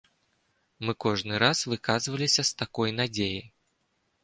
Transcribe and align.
Мы 0.87 0.95
кожны 1.05 1.37
раз 1.43 1.59
выказваліся 1.75 2.41
з 2.51 2.57
такой 2.65 2.97
надзеяй. 3.03 3.41